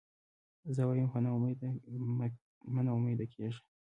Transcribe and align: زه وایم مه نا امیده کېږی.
زه 0.75 0.81
وایم 0.87 1.09
مه 2.73 2.77
نا 2.85 2.91
امیده 2.97 3.25
کېږی. 3.33 3.61